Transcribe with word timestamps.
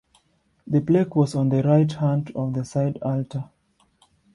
The 0.65 0.81
plaque 0.81 1.15
was 1.15 1.35
on 1.35 1.49
the 1.49 1.61
right 1.61 1.91
hand 1.91 2.31
of 2.33 2.55
the 2.55 2.65
side 2.65 2.97
altar. 3.03 3.47